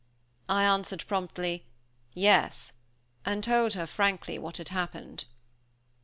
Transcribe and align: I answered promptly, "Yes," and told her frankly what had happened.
I 0.49 0.63
answered 0.63 1.05
promptly, 1.07 1.67
"Yes," 2.15 2.73
and 3.23 3.43
told 3.43 3.73
her 3.73 3.85
frankly 3.85 4.39
what 4.39 4.57
had 4.57 4.69
happened. 4.69 5.25